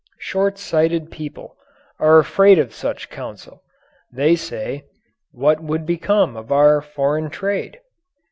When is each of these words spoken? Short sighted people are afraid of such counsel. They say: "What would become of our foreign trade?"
Short 0.17 0.57
sighted 0.57 1.11
people 1.11 1.55
are 1.99 2.17
afraid 2.17 2.57
of 2.57 2.73
such 2.73 3.11
counsel. 3.11 3.61
They 4.11 4.35
say: 4.35 4.85
"What 5.31 5.61
would 5.61 5.85
become 5.85 6.35
of 6.35 6.51
our 6.51 6.81
foreign 6.81 7.29
trade?" 7.29 7.79